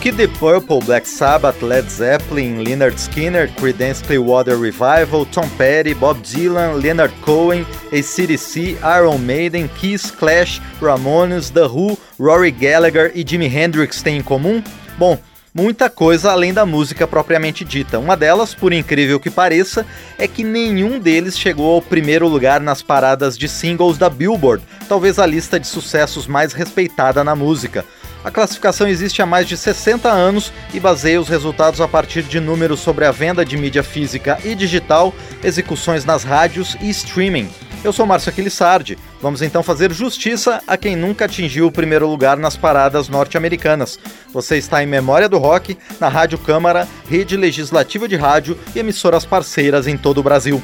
[0.00, 6.22] Que The Purple, Black Sabbath, Led Zeppelin, Leonard Skinner, Creedence Clearwater Revival, Tom Petty, Bob
[6.22, 13.46] Dylan, Leonard Cohen, ACDC, Iron Maiden, Kiss, Clash, Ramones, The Who, Rory Gallagher e Jimi
[13.46, 14.62] Hendrix têm em comum?
[14.96, 15.18] Bom,
[15.52, 17.98] muita coisa além da música propriamente dita.
[17.98, 19.84] Uma delas, por incrível que pareça,
[20.16, 25.18] é que nenhum deles chegou ao primeiro lugar nas paradas de singles da Billboard, talvez
[25.18, 27.84] a lista de sucessos mais respeitada na música.
[28.22, 32.38] A classificação existe há mais de 60 anos e baseia os resultados a partir de
[32.38, 37.48] números sobre a venda de mídia física e digital, execuções nas rádios e streaming.
[37.82, 38.98] Eu sou Márcio Aquilissardi.
[39.22, 43.98] Vamos então fazer justiça a quem nunca atingiu o primeiro lugar nas paradas norte-americanas.
[44.34, 49.24] Você está em Memória do Rock, na Rádio Câmara, rede legislativa de rádio e emissoras
[49.24, 50.62] parceiras em todo o Brasil.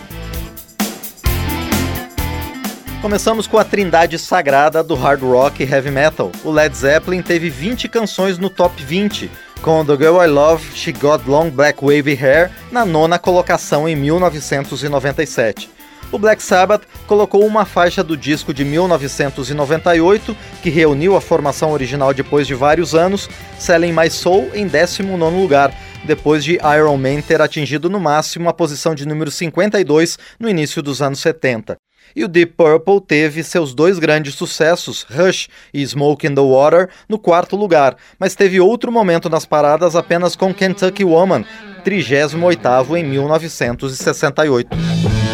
[3.07, 6.33] Começamos com a trindade sagrada do hard rock e heavy metal.
[6.43, 9.31] O Led Zeppelin teve 20 canções no top 20,
[9.63, 13.95] com The Girl I Love, She Got Long Black Wavy Hair na nona colocação em
[13.95, 15.71] 1997.
[16.11, 22.13] O Black Sabbath colocou uma faixa do disco de 1998, que reuniu a formação original
[22.13, 25.73] depois de vários anos, Selling My Soul em 19 lugar,
[26.05, 30.83] depois de Iron Man ter atingido no máximo a posição de número 52 no início
[30.83, 31.77] dos anos 70.
[32.17, 36.89] E o Deep Purple teve seus dois grandes sucessos, Rush e Smoke in the Water,
[37.07, 41.45] no quarto lugar, mas teve outro momento nas paradas apenas com Kentucky Woman,
[41.85, 45.26] 38º em 1968.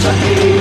[0.00, 0.57] to hate.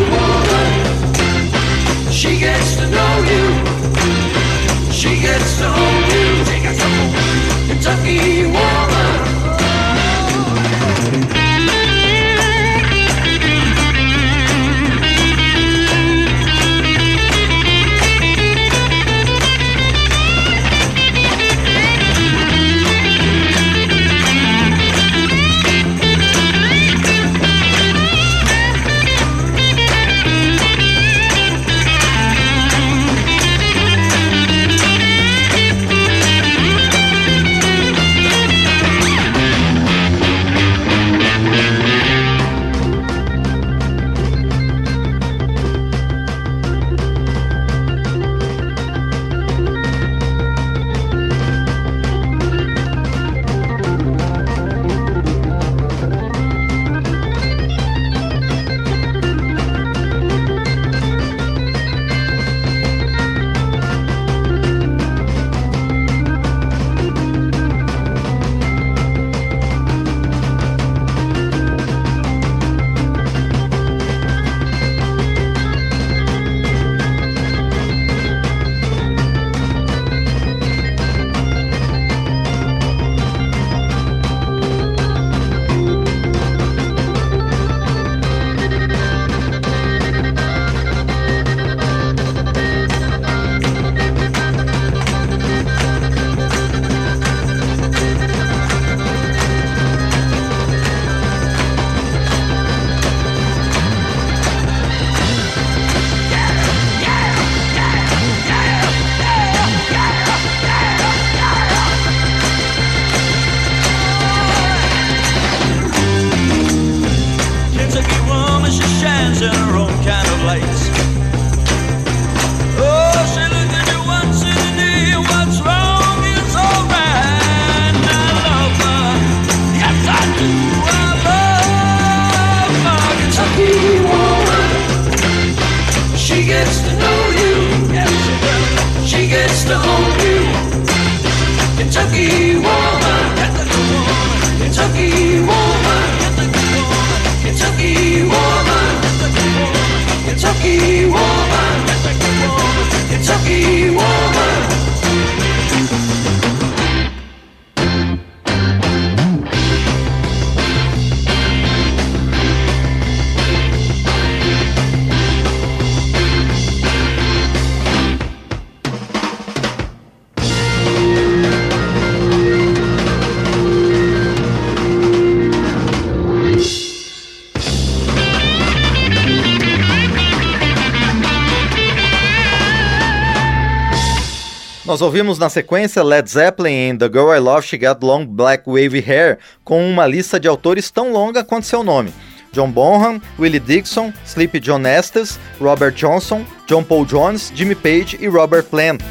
[184.97, 188.63] Nós ouvimos na sequência Led Zeppelin em The Girl I Love She Got Long Black
[188.65, 192.11] Wavy Hair, com uma lista de autores tão longa quanto seu nome.
[192.51, 198.27] John Bonham, Willie Dixon, Sleepy John Estes, Robert Johnson, John Paul Jones, Jimmy Page e
[198.27, 199.03] Robert Plant.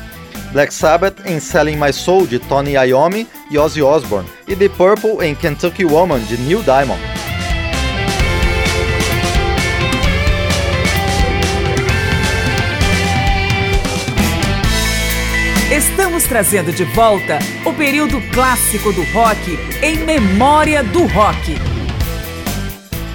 [0.50, 5.24] Black Sabbath em Selling My Soul de Tony Iommi e Ozzy Osbourne e The Purple
[5.24, 7.25] em Kentucky Woman de Neil Diamond.
[16.16, 21.54] estamos trazendo de volta o período clássico do rock em memória do rock.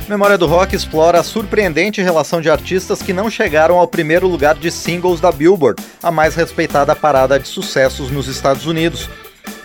[0.08, 4.56] Memória do Rock explora a surpreendente relação de artistas que não chegaram ao primeiro lugar
[4.56, 9.10] de singles da Billboard, a mais respeitada parada de sucessos nos Estados Unidos.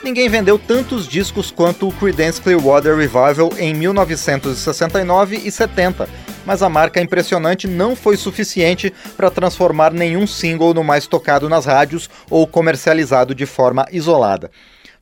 [0.04, 6.08] Ninguém vendeu tantos discos quanto o Creedence Clearwater Revival em 1969 e 70,
[6.46, 11.66] mas a marca impressionante não foi suficiente para transformar nenhum single no mais tocado nas
[11.66, 14.50] rádios ou comercializado de forma isolada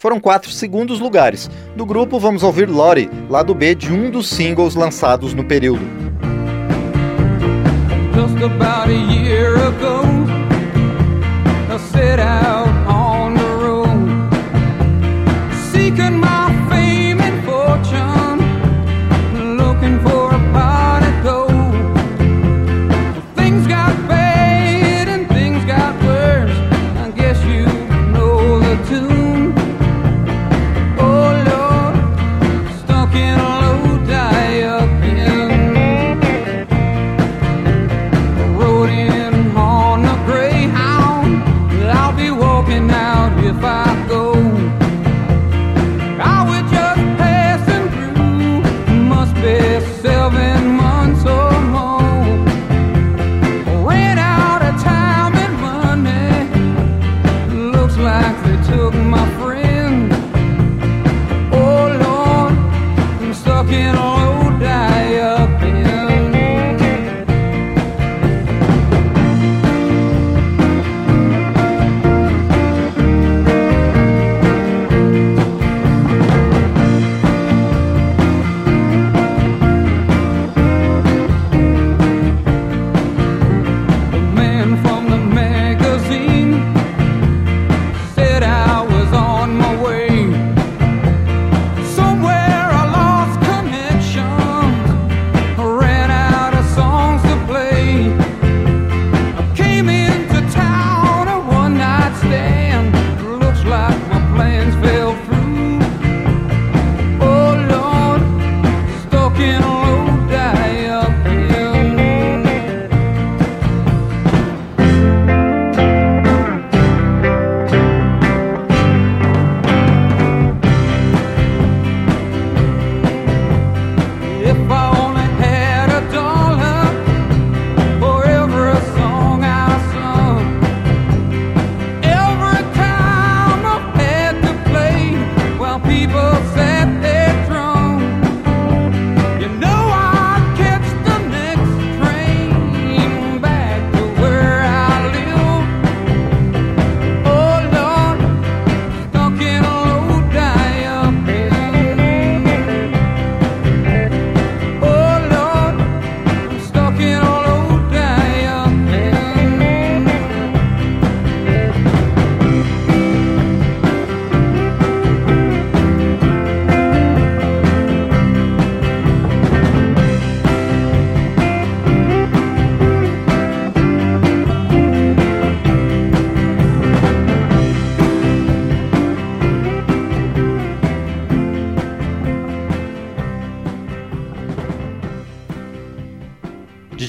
[0.05, 1.51] foram quatro segundos lugares.
[1.75, 5.81] Do grupo, vamos ouvir Lori, lado B de um dos singles lançados no período.
[8.13, 10.05] Just about a year ago,
[11.73, 12.64] I set out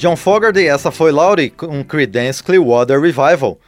[0.06, 3.58] John Fogerty, essa foi Laurie com Creedence Clearwater Revival.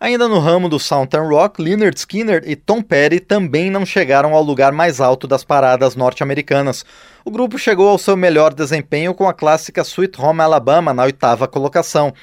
[0.00, 4.42] Ainda no ramo do Southern Rock, Leonard Skinner e Tom Petty também não chegaram ao
[4.42, 6.82] lugar mais alto das paradas norte-americanas.
[7.26, 11.46] O grupo chegou ao seu melhor desempenho com a clássica Sweet Home Alabama na oitava
[11.46, 12.14] colocação.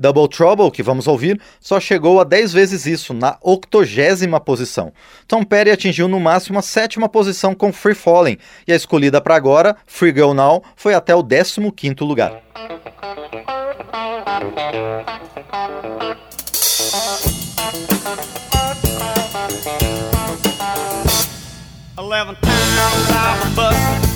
[0.00, 4.94] Double Trouble, que vamos ouvir, só chegou a 10 vezes isso, na octogésima posição.
[5.28, 9.36] Tom Petty atingiu no máximo a sétima posição com Free Falling, e a escolhida para
[9.36, 12.40] agora, Free Girl Now, foi até o 15 quinto lugar.
[21.98, 24.09] Eleven times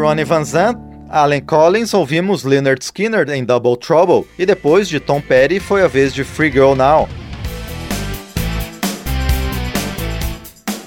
[0.00, 0.78] Ronnie Van Zant,
[1.10, 5.86] Allen Collins ouvimos Leonard Skinner em Double Trouble e depois de Tom Petty foi a
[5.86, 7.06] vez de Free Girl Now.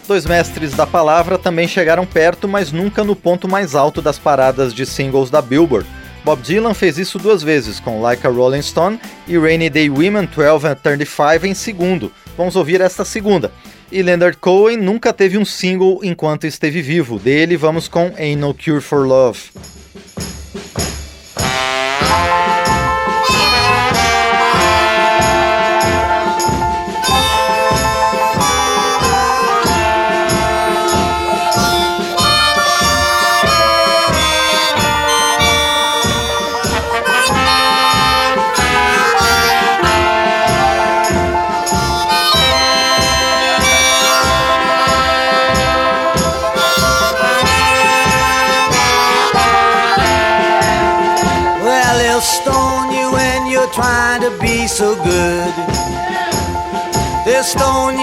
[0.07, 4.73] Dois mestres da palavra também chegaram perto, mas nunca no ponto mais alto das paradas
[4.73, 5.87] de singles da Billboard.
[6.25, 10.25] Bob Dylan fez isso duas vezes, com Like a Rolling Stone e Rainy Day Women
[10.25, 12.11] 12 and 35 em segundo.
[12.35, 13.51] Vamos ouvir esta segunda.
[13.93, 17.19] E Leonard Cohen nunca teve um single enquanto esteve vivo.
[17.19, 19.51] Dele vamos com Ain't No Cure for Love.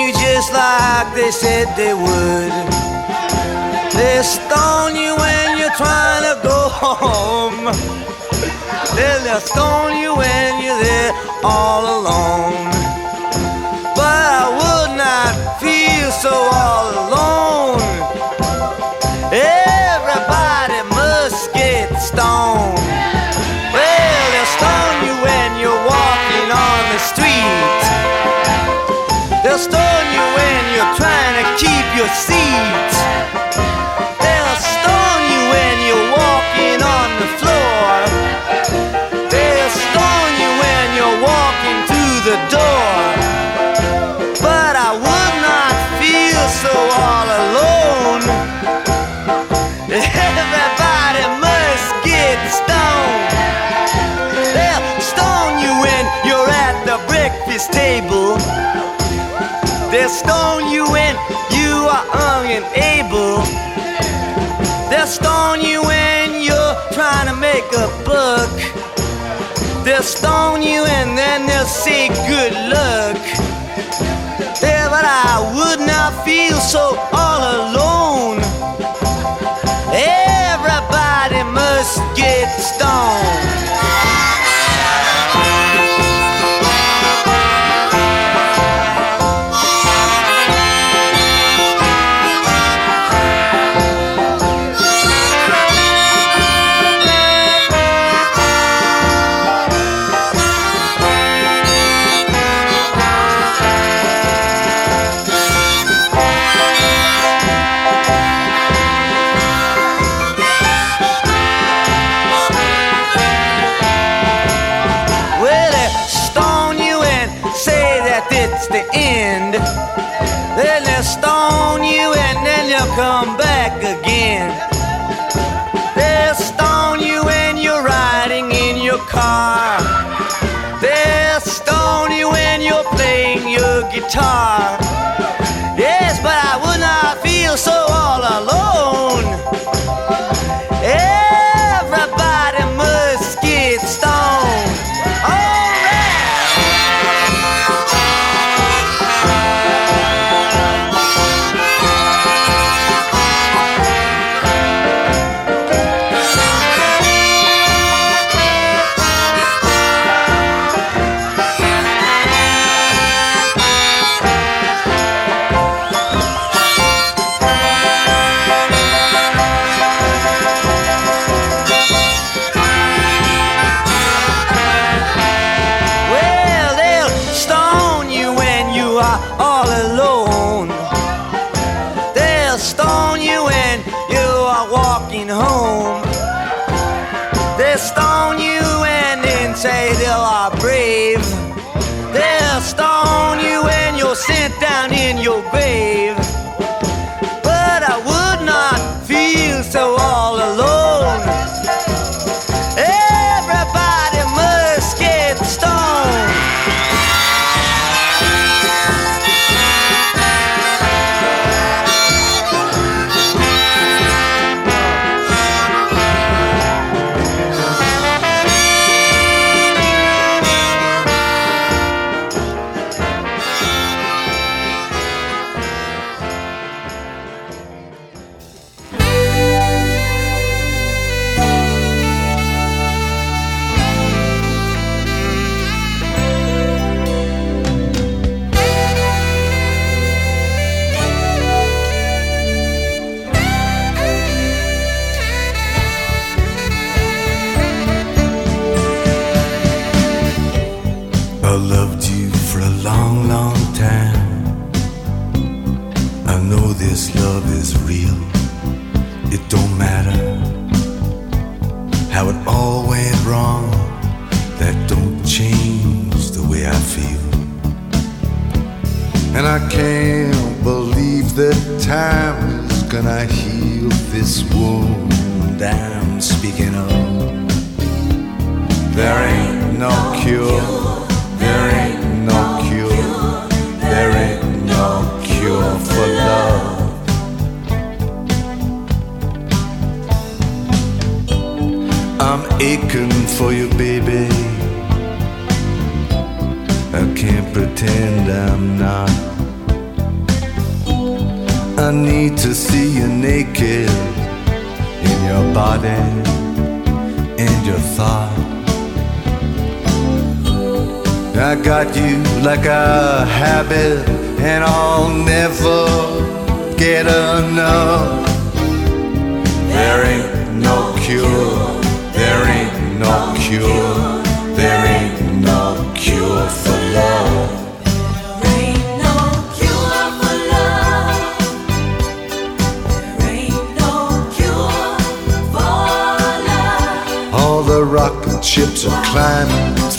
[0.00, 2.52] You just like they said they would.
[3.92, 7.64] They'll stone you when you're trying to go home.
[8.96, 11.12] They'll stone you when you're there
[11.44, 12.70] all alone.
[13.98, 17.59] But I would not feel so all alone.
[70.00, 73.20] They'll stone you and then they'll say good luck.
[74.62, 77.69] Yeah, but I would not feel so all alone.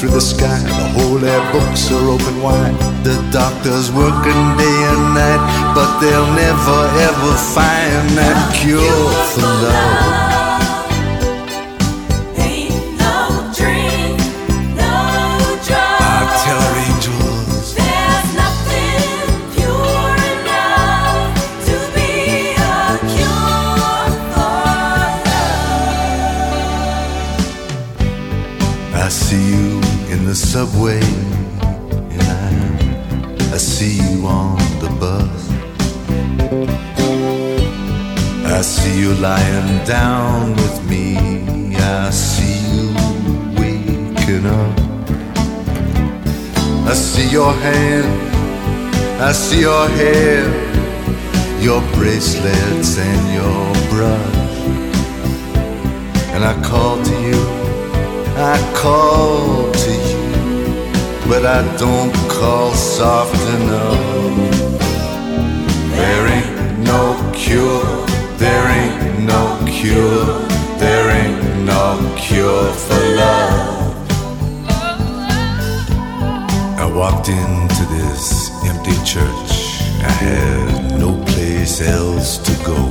[0.02, 0.58] Through the sky.
[0.66, 2.74] The holy books are open wide.
[3.06, 5.42] The doctors working day and night,
[5.76, 8.82] but they'll never ever find that cure
[9.30, 10.31] for love.
[77.32, 79.52] Into this empty church.
[80.04, 82.82] I had no place else to go.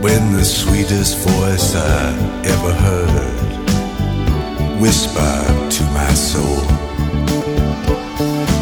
[0.00, 2.12] When the sweetest voice I
[2.54, 3.56] ever heard
[4.80, 6.64] whispered to my soul,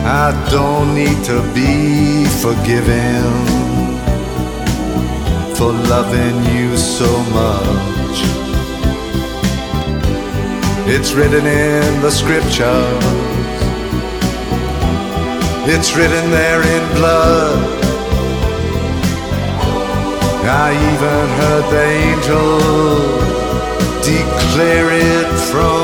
[0.06, 3.24] I don't need to be forgiven
[5.56, 8.03] for loving you so much.
[10.86, 13.04] It's written in the scriptures.
[15.66, 17.84] It's written there in blood.
[20.46, 22.58] I even heard the angel
[24.02, 25.83] declare it from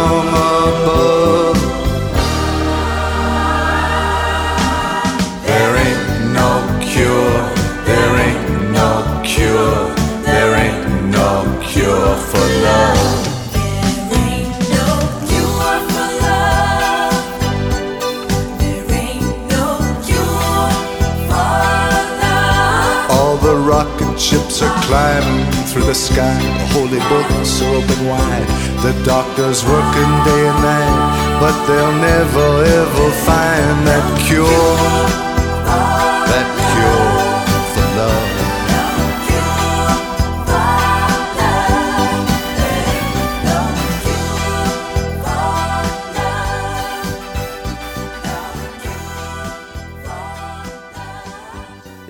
[24.62, 26.38] are climbing through the sky.
[26.58, 28.48] The holy books are open wide.
[28.84, 32.48] The doctors working day and night, but they'll never
[32.80, 35.29] ever find that cure.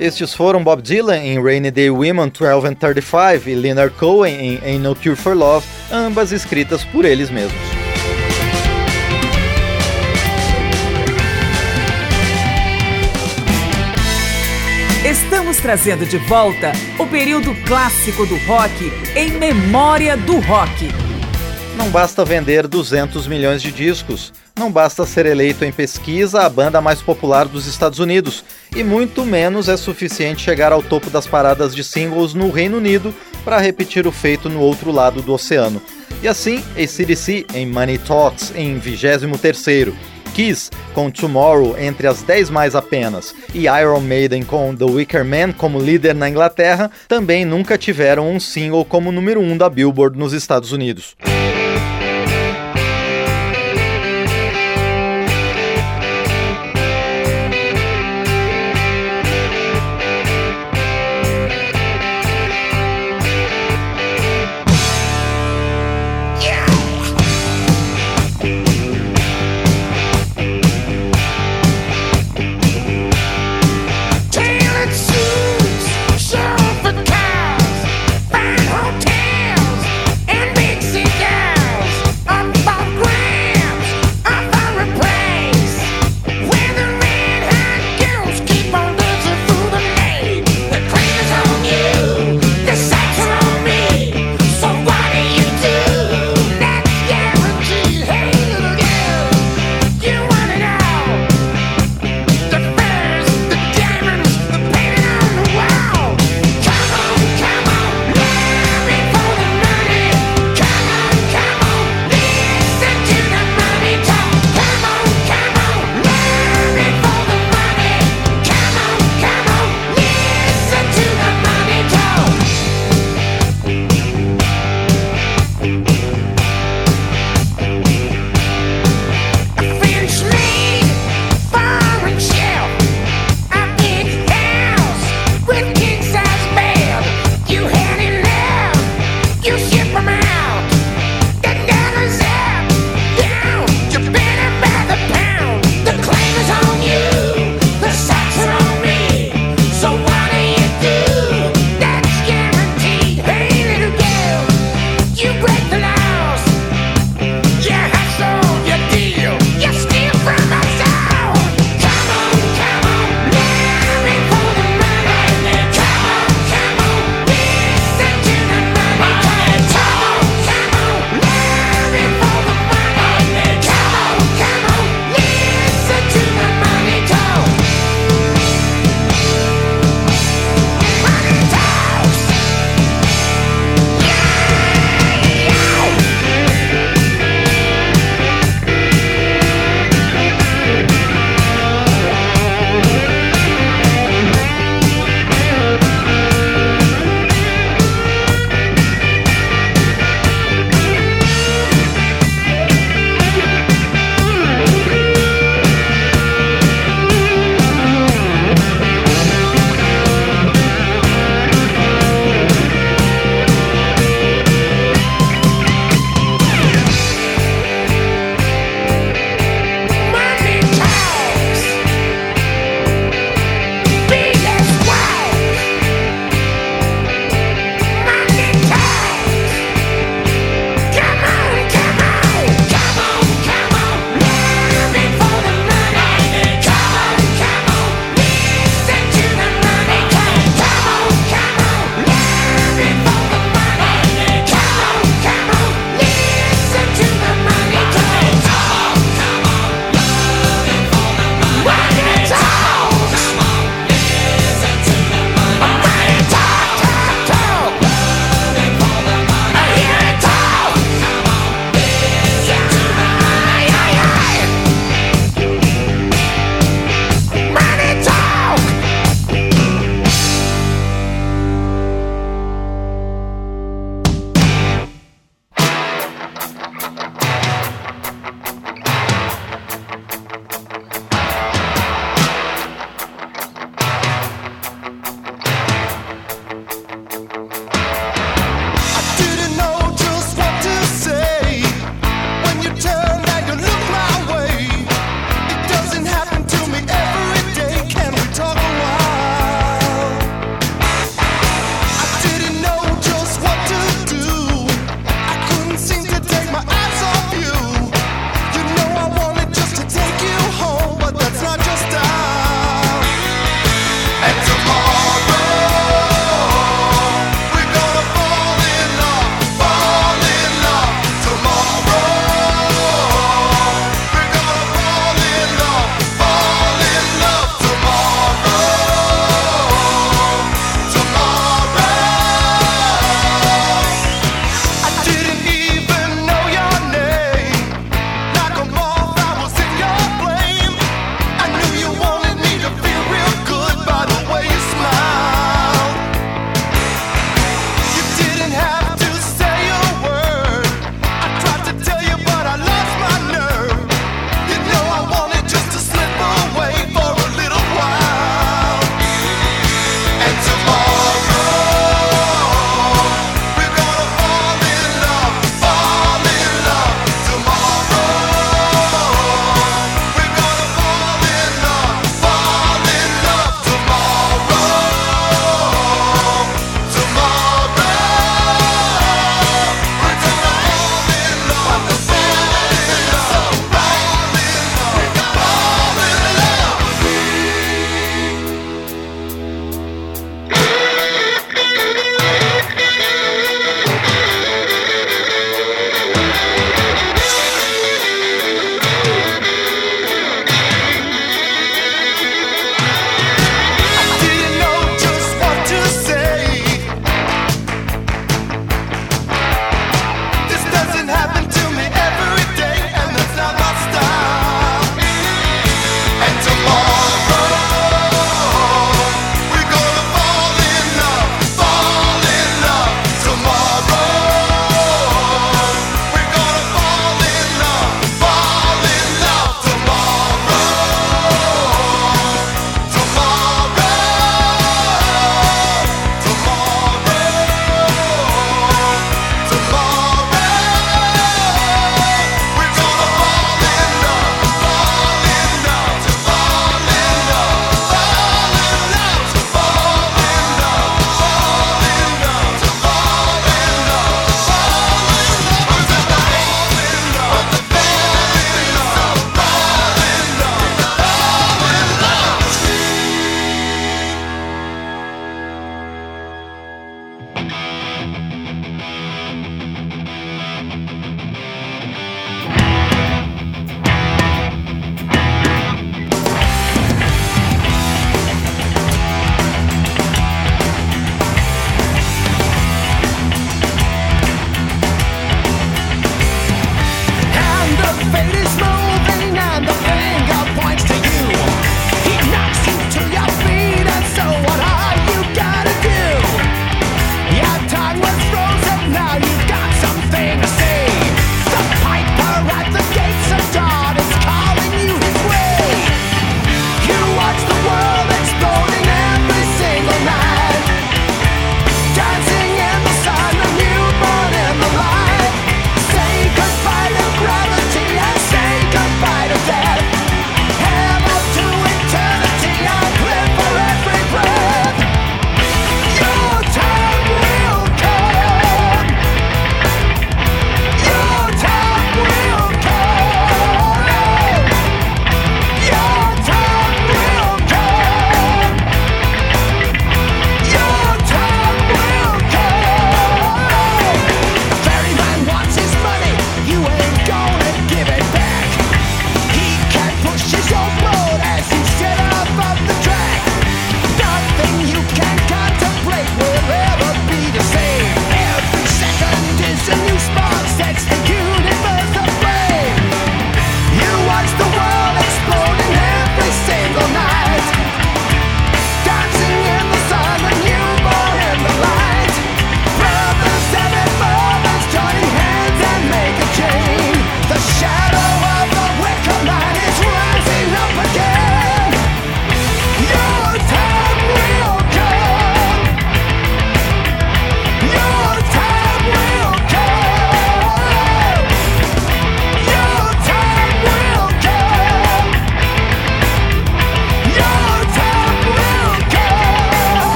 [0.00, 4.58] Estes foram Bob Dylan em Rainy Day Women 12 and 35 e Leonard Cohen em
[4.64, 7.60] Ain't No Cure for Love, ambas escritas por eles mesmos.
[15.04, 20.88] Estamos trazendo de volta o período clássico do rock em memória do rock.
[21.76, 26.82] Não basta vender 200 milhões de discos, não basta ser eleito em pesquisa a banda
[26.82, 28.44] mais popular dos Estados Unidos,
[28.76, 33.14] e muito menos é suficiente chegar ao topo das paradas de singles no Reino Unido
[33.42, 35.80] para repetir o feito no outro lado do oceano.
[36.22, 39.94] E assim, ACDC em Money Talks em 23º,
[40.34, 45.52] Kiss com Tomorrow entre as 10 mais apenas e Iron Maiden com The Wicker Man
[45.52, 50.18] como líder na Inglaterra também nunca tiveram um single como número 1 um da Billboard
[50.18, 51.16] nos Estados Unidos.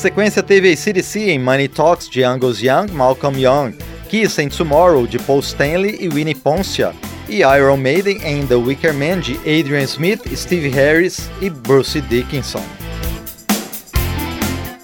[0.00, 3.74] sequência teve CDC em Money Talks de Angus Young, Malcolm Young,
[4.08, 6.94] Kiss em Tomorrow de Paul Stanley e Winnie Poncia,
[7.28, 12.64] e Iron Maiden em The Wicker Man de Adrian Smith, Steve Harris e Bruce Dickinson.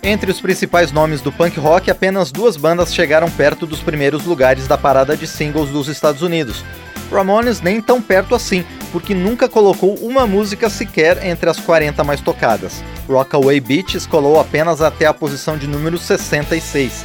[0.03, 4.69] Entre os principais nomes do punk rock, apenas duas bandas chegaram perto dos primeiros lugares
[4.69, 6.63] da parada de singles dos Estados Unidos,
[7.11, 12.21] Ramones nem tão perto assim, porque nunca colocou uma música sequer entre as 40 mais
[12.21, 12.83] tocadas.
[13.09, 17.05] Rockaway Beach escolou apenas até a posição de número 66.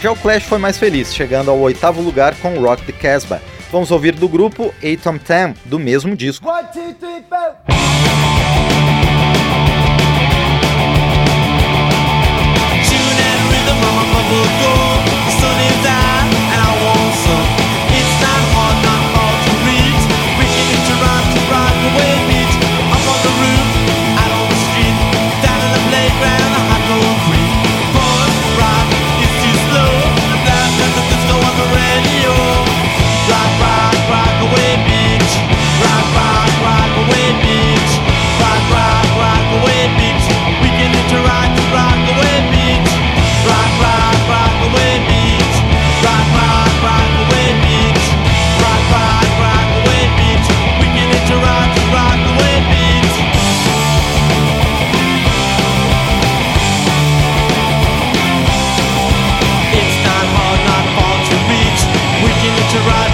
[0.00, 3.40] Já o Clash foi mais feliz, chegando ao oitavo lugar com Rock the Casbah.
[3.70, 6.48] Vamos ouvir do grupo Eight Tom Tam, do mesmo disco.
[6.48, 7.54] One, two, three, four.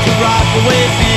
[0.07, 1.16] to rock away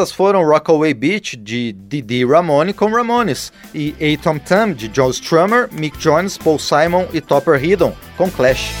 [0.00, 5.10] Estas foram Rockaway Beach, de Didi Ramone com Ramones, e A Tom Tam, de Joe
[5.10, 8.72] Strummer, Mick Jones, Paul Simon e Topper Headon, com Clash.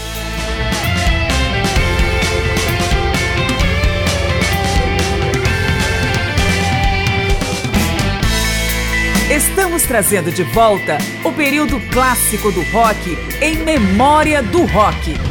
[9.30, 15.29] Estamos trazendo de volta o período clássico do rock em memória do rock.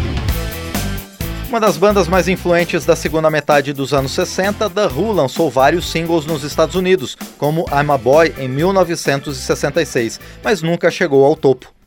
[1.50, 5.90] Uma das bandas mais influentes da segunda metade dos anos 60, The Who lançou vários
[5.90, 11.79] singles nos Estados Unidos, como I'm a Boy em 1966, mas nunca chegou ao topo.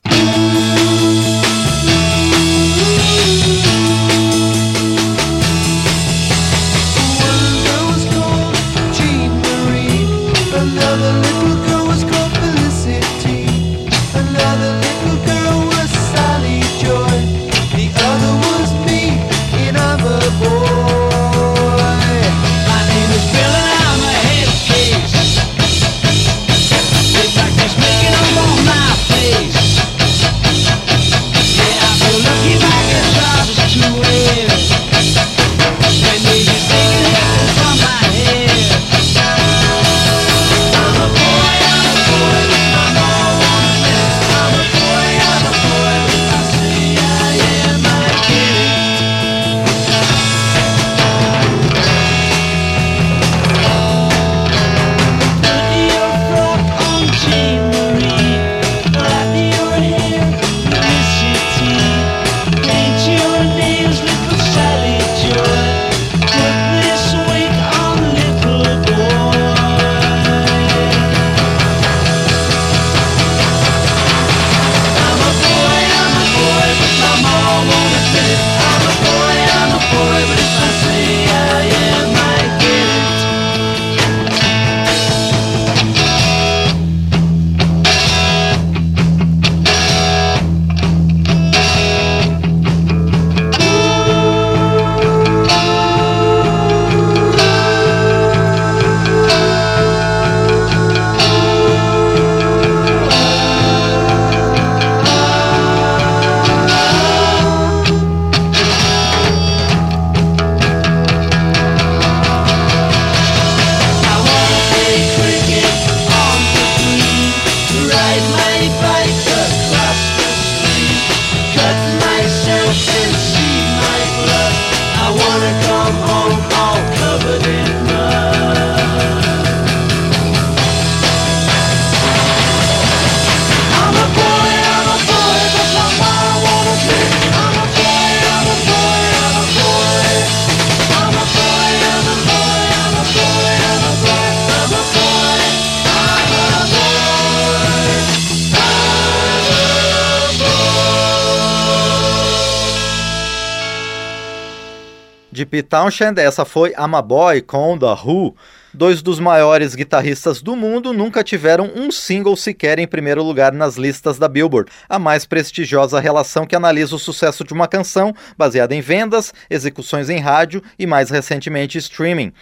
[155.72, 158.36] Townshend, essa foi I'm a Boy com The Who.
[158.74, 163.76] Dois dos maiores guitarristas do mundo nunca tiveram um single sequer em primeiro lugar nas
[163.76, 168.74] listas da Billboard, a mais prestigiosa relação que analisa o sucesso de uma canção baseada
[168.74, 172.34] em vendas, execuções em rádio e mais recentemente streaming.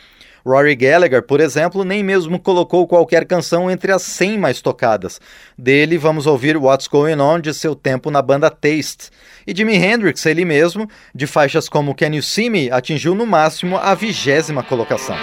[0.45, 5.21] Rory Gallagher, por exemplo, nem mesmo colocou qualquer canção entre as 100 mais tocadas.
[5.57, 9.11] Dele, vamos ouvir What's Going On de seu tempo na banda Taste.
[9.47, 13.77] E Jimi Hendrix, ele mesmo, de faixas como Can You See Me, atingiu no máximo
[13.77, 15.17] a vigésima colocação.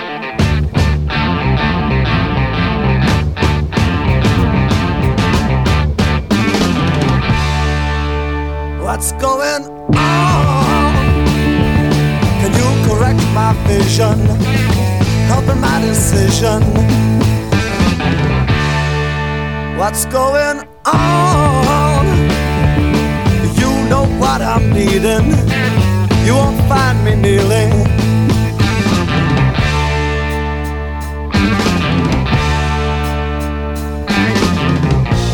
[8.98, 9.66] What's going
[9.96, 10.94] on?
[12.42, 14.77] Can you correct my vision?
[15.38, 16.64] Helping my decision.
[19.78, 22.06] What's going on?
[23.62, 25.28] You know what I'm needing.
[26.26, 27.72] You won't find me kneeling.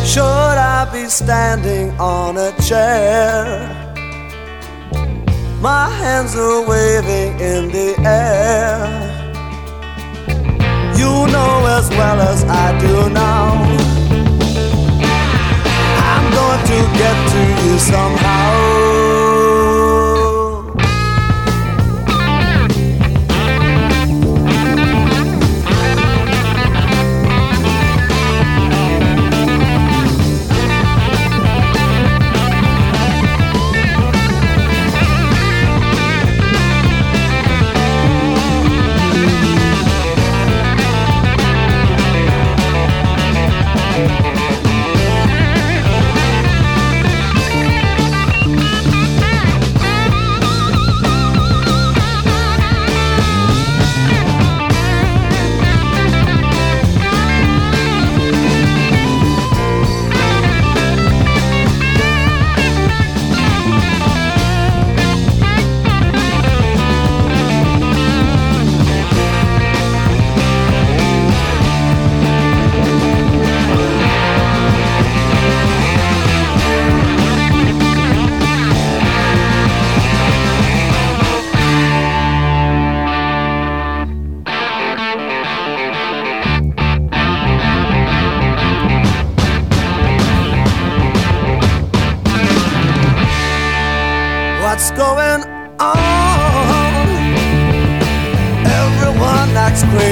[0.05, 3.69] Should I be standing on a chair?
[5.61, 8.92] My hands are waving in the air.
[11.03, 13.61] You know as well as I do now.
[16.11, 19.32] I'm going to get to you somehow.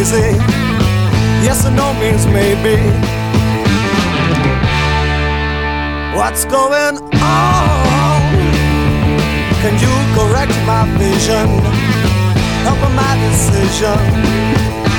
[0.02, 0.36] Crazy.
[1.46, 2.76] Yes or no means maybe.
[6.18, 8.22] What's going on?
[9.62, 11.48] Can you correct my vision?
[12.66, 14.91] Help my decision.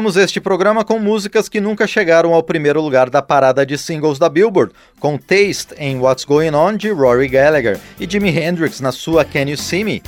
[0.00, 4.18] Encerramos este programa com músicas que nunca chegaram ao primeiro lugar da parada de singles
[4.18, 8.92] da Billboard, com Taste em What's Going On de Rory Gallagher e Jimi Hendrix na
[8.92, 10.02] sua Can You See Me.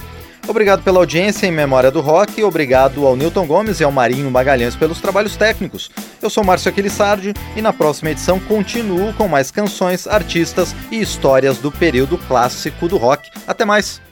[0.49, 4.75] Obrigado pela audiência em Memória do Rock, obrigado ao Newton Gomes e ao Marinho Magalhães
[4.75, 5.91] pelos trabalhos técnicos.
[6.23, 11.59] Eu sou Márcio Aquilissardi e na próxima edição continuo com mais canções, artistas e histórias
[11.59, 13.31] do período clássico do rock.
[13.47, 14.12] Até mais!